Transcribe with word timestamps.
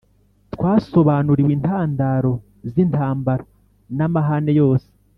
Twasobanuriwe 0.53 1.51
intandaro 1.57 2.31
z’intambara 2.73 3.43
n’amahane 3.97 4.53
yose. 4.61 4.87